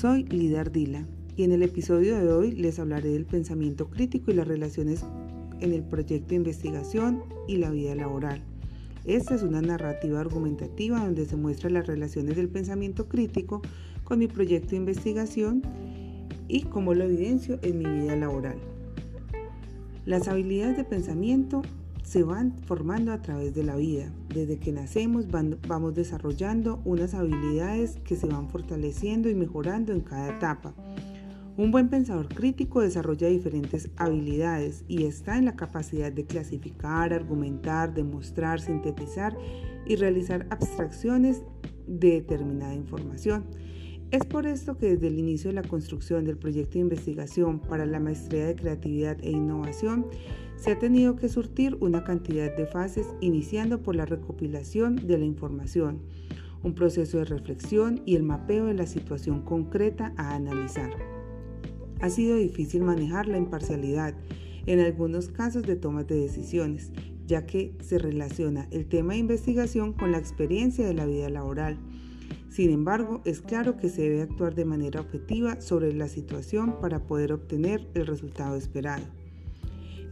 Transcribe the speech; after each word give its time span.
Soy 0.00 0.24
Lida 0.24 0.62
Ardila 0.62 1.06
y 1.36 1.42
en 1.42 1.52
el 1.52 1.62
episodio 1.62 2.18
de 2.18 2.32
hoy 2.32 2.52
les 2.52 2.78
hablaré 2.78 3.10
del 3.10 3.26
pensamiento 3.26 3.90
crítico 3.90 4.30
y 4.30 4.34
las 4.34 4.48
relaciones 4.48 5.04
en 5.60 5.74
el 5.74 5.82
proyecto 5.82 6.30
de 6.30 6.36
investigación 6.36 7.22
y 7.46 7.58
la 7.58 7.68
vida 7.68 7.94
laboral. 7.94 8.40
Esta 9.04 9.34
es 9.34 9.42
una 9.42 9.60
narrativa 9.60 10.18
argumentativa 10.18 11.04
donde 11.04 11.26
se 11.26 11.36
muestran 11.36 11.74
las 11.74 11.86
relaciones 11.86 12.36
del 12.36 12.48
pensamiento 12.48 13.08
crítico 13.08 13.60
con 14.02 14.20
mi 14.20 14.26
proyecto 14.26 14.70
de 14.70 14.76
investigación 14.76 15.60
y 16.48 16.62
cómo 16.62 16.94
lo 16.94 17.04
evidencio 17.04 17.58
en 17.60 17.80
mi 17.80 17.84
vida 17.84 18.16
laboral. 18.16 18.56
Las 20.06 20.28
habilidades 20.28 20.78
de 20.78 20.84
pensamiento 20.84 21.60
se 22.02 22.22
van 22.22 22.56
formando 22.66 23.12
a 23.12 23.22
través 23.22 23.54
de 23.54 23.64
la 23.64 23.76
vida. 23.76 24.12
Desde 24.28 24.58
que 24.58 24.72
nacemos 24.72 25.26
vamos 25.30 25.94
desarrollando 25.94 26.80
unas 26.84 27.14
habilidades 27.14 27.98
que 28.04 28.16
se 28.16 28.26
van 28.26 28.48
fortaleciendo 28.48 29.28
y 29.28 29.34
mejorando 29.34 29.92
en 29.92 30.00
cada 30.00 30.36
etapa. 30.36 30.74
Un 31.56 31.70
buen 31.72 31.88
pensador 31.88 32.28
crítico 32.28 32.80
desarrolla 32.80 33.28
diferentes 33.28 33.90
habilidades 33.96 34.84
y 34.88 35.04
está 35.04 35.36
en 35.36 35.44
la 35.44 35.56
capacidad 35.56 36.10
de 36.10 36.24
clasificar, 36.24 37.12
argumentar, 37.12 37.92
demostrar, 37.92 38.60
sintetizar 38.60 39.36
y 39.84 39.96
realizar 39.96 40.46
abstracciones 40.50 41.42
de 41.86 42.12
determinada 42.12 42.74
información. 42.74 43.44
Es 44.10 44.24
por 44.24 44.46
esto 44.46 44.76
que 44.76 44.90
desde 44.90 45.06
el 45.06 45.20
inicio 45.20 45.50
de 45.50 45.54
la 45.54 45.62
construcción 45.62 46.24
del 46.24 46.36
proyecto 46.36 46.74
de 46.74 46.80
investigación 46.80 47.60
para 47.60 47.86
la 47.86 48.00
maestría 48.00 48.46
de 48.46 48.56
creatividad 48.56 49.16
e 49.22 49.30
innovación 49.30 50.06
se 50.56 50.72
ha 50.72 50.78
tenido 50.80 51.14
que 51.14 51.28
surtir 51.28 51.76
una 51.80 52.02
cantidad 52.02 52.54
de 52.56 52.66
fases 52.66 53.06
iniciando 53.20 53.82
por 53.82 53.94
la 53.94 54.06
recopilación 54.06 54.96
de 54.96 55.16
la 55.16 55.24
información, 55.24 56.00
un 56.64 56.74
proceso 56.74 57.18
de 57.18 57.24
reflexión 57.24 58.02
y 58.04 58.16
el 58.16 58.24
mapeo 58.24 58.66
de 58.66 58.74
la 58.74 58.86
situación 58.86 59.42
concreta 59.42 60.12
a 60.16 60.34
analizar. 60.34 60.90
Ha 62.00 62.10
sido 62.10 62.36
difícil 62.36 62.82
manejar 62.82 63.28
la 63.28 63.38
imparcialidad 63.38 64.14
en 64.66 64.80
algunos 64.80 65.28
casos 65.28 65.62
de 65.62 65.76
tomas 65.76 66.08
de 66.08 66.16
decisiones, 66.16 66.90
ya 67.28 67.46
que 67.46 67.76
se 67.80 67.98
relaciona 67.98 68.66
el 68.72 68.86
tema 68.86 69.12
de 69.12 69.20
investigación 69.20 69.92
con 69.92 70.10
la 70.10 70.18
experiencia 70.18 70.84
de 70.84 70.94
la 70.94 71.06
vida 71.06 71.30
laboral. 71.30 71.78
Sin 72.50 72.70
embargo, 72.70 73.22
es 73.24 73.40
claro 73.40 73.76
que 73.76 73.88
se 73.88 74.02
debe 74.02 74.22
actuar 74.22 74.54
de 74.54 74.64
manera 74.64 75.00
objetiva 75.00 75.60
sobre 75.60 75.94
la 75.94 76.08
situación 76.08 76.80
para 76.80 77.00
poder 77.04 77.32
obtener 77.32 77.86
el 77.94 78.06
resultado 78.06 78.56
esperado. 78.56 79.04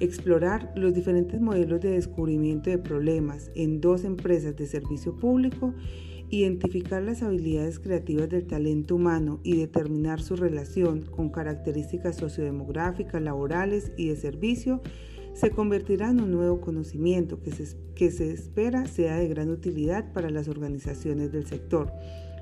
Explorar 0.00 0.72
los 0.76 0.94
diferentes 0.94 1.40
modelos 1.40 1.80
de 1.80 1.90
descubrimiento 1.90 2.70
de 2.70 2.78
problemas 2.78 3.50
en 3.54 3.80
dos 3.80 4.04
empresas 4.04 4.56
de 4.56 4.66
servicio 4.66 5.16
público 5.16 5.74
Identificar 6.30 7.02
las 7.02 7.22
habilidades 7.22 7.78
creativas 7.78 8.28
del 8.28 8.46
talento 8.46 8.96
humano 8.96 9.40
y 9.44 9.56
determinar 9.56 10.20
su 10.20 10.36
relación 10.36 11.06
con 11.06 11.30
características 11.30 12.16
sociodemográficas, 12.16 13.22
laborales 13.22 13.92
y 13.96 14.08
de 14.08 14.16
servicio 14.16 14.82
se 15.38 15.52
convertirá 15.52 16.10
en 16.10 16.20
un 16.20 16.32
nuevo 16.32 16.60
conocimiento 16.60 17.40
que 17.40 17.52
se, 17.52 17.76
que 17.94 18.10
se 18.10 18.32
espera 18.32 18.86
sea 18.86 19.18
de 19.18 19.28
gran 19.28 19.50
utilidad 19.50 20.12
para 20.12 20.30
las 20.30 20.48
organizaciones 20.48 21.30
del 21.30 21.46
sector. 21.46 21.92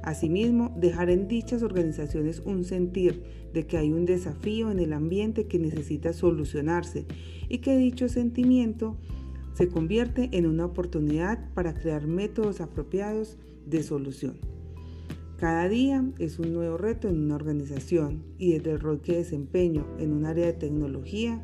Asimismo, 0.03 0.75
dejar 0.79 1.11
en 1.11 1.29
dichas 1.29 1.63
organizaciones 1.63 2.41
un 2.47 2.65
sentir 2.65 3.23
de 3.53 3.67
que 3.67 3.77
hay 3.77 3.93
un 3.93 4.07
desafío 4.07 4.71
en 4.71 4.79
el 4.79 4.95
ambiente 4.95 5.47
que 5.47 5.59
necesita 5.59 6.15
solucionarse 6.15 7.05
y 7.51 7.59
que 7.59 7.77
dicho 7.77 8.09
sentimiento 8.09 8.97
se 9.53 9.69
convierte 9.69 10.31
en 10.33 10.47
una 10.47 10.65
oportunidad 10.65 11.53
para 11.53 11.75
crear 11.75 12.07
métodos 12.07 12.63
apropiados 12.63 13.37
de 13.67 13.83
solución. 13.83 14.39
Cada 15.37 15.69
día 15.69 16.03
es 16.19 16.39
un 16.39 16.55
nuevo 16.55 16.79
reto 16.79 17.09
en 17.09 17.23
una 17.25 17.35
organización 17.35 18.23
y 18.39 18.53
desde 18.53 18.71
el 18.71 18.81
rol 18.81 19.03
que 19.03 19.17
desempeño 19.17 19.87
en 19.99 20.15
un 20.15 20.25
área 20.25 20.47
de 20.47 20.55
tecnología, 20.55 21.43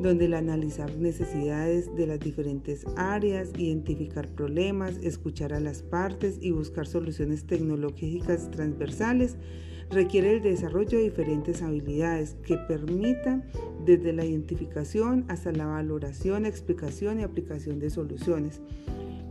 donde 0.00 0.26
el 0.26 0.34
analizar 0.34 0.96
necesidades 0.96 1.94
de 1.96 2.06
las 2.06 2.20
diferentes 2.20 2.84
áreas, 2.96 3.50
identificar 3.56 4.28
problemas, 4.28 4.98
escuchar 5.02 5.52
a 5.52 5.60
las 5.60 5.82
partes 5.82 6.38
y 6.40 6.50
buscar 6.50 6.86
soluciones 6.86 7.46
tecnológicas 7.46 8.50
transversales, 8.50 9.36
requiere 9.90 10.36
el 10.36 10.42
desarrollo 10.42 10.98
de 10.98 11.04
diferentes 11.04 11.62
habilidades 11.62 12.36
que 12.46 12.56
permitan 12.56 13.44
desde 13.84 14.12
la 14.12 14.24
identificación 14.24 15.24
hasta 15.28 15.52
la 15.52 15.66
valoración, 15.66 16.46
explicación 16.46 17.20
y 17.20 17.22
aplicación 17.22 17.78
de 17.78 17.90
soluciones. 17.90 18.60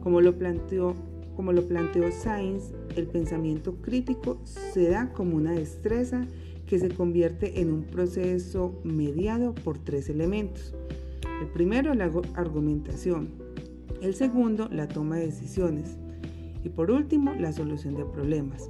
Como 0.02 0.22
lo 0.22 0.38
planteó 0.38 0.96
como 1.36 1.52
lo 1.52 1.68
planteó 1.68 2.12
Sainz, 2.12 2.74
el 2.96 3.08
pensamiento 3.08 3.76
crítico 3.82 4.40
se 4.46 4.90
da 4.90 5.12
como 5.14 5.36
una 5.36 5.54
destreza 5.54 6.28
que 6.66 6.80
se 6.80 6.90
convierte 6.90 7.62
en 7.62 7.72
un 7.72 7.84
proceso 7.84 8.80
mediado 8.84 9.54
por 9.54 9.78
tres 9.78 10.10
elementos. 10.10 10.74
El 11.42 11.48
primero, 11.48 11.94
la 11.94 12.12
argumentación. 12.36 13.30
El 14.02 14.16
segundo, 14.16 14.68
la 14.72 14.88
toma 14.88 15.18
de 15.18 15.28
decisiones. 15.28 15.98
Y 16.64 16.70
por 16.70 16.92
último, 16.92 17.34
la 17.34 17.52
solución 17.52 17.96
de 17.96 18.06
problemas. 18.06 18.70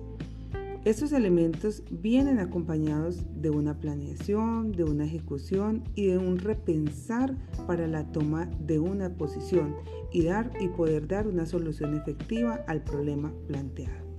Estos 0.86 1.14
elementos 1.14 1.82
vienen 1.90 2.40
acompañados 2.40 3.24
de 3.42 3.50
una 3.50 3.80
planeación, 3.80 4.74
de 4.74 4.84
una 4.84 5.06
ejecución 5.06 5.84
y 5.96 6.08
de 6.08 6.18
un 6.18 6.40
repensar 6.40 7.38
para 7.68 7.88
la 7.88 8.12
toma 8.12 8.50
de 8.60 8.80
una 8.80 9.10
posición 9.10 9.76
y 10.12 10.24
dar 10.24 10.52
y 10.60 10.68
poder 10.68 11.08
dar 11.08 11.28
una 11.28 11.46
solución 11.46 11.96
efectiva 11.96 12.66
al 12.68 12.84
problema 12.84 13.32
planteado. 13.48 14.13